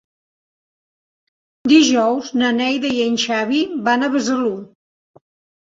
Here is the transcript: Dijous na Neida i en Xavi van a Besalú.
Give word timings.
Dijous 1.73 2.33
na 2.43 2.51
Neida 2.57 2.93
i 2.97 3.05
en 3.05 3.21
Xavi 3.27 3.63
van 3.91 4.03
a 4.03 4.13
Besalú. 4.19 4.59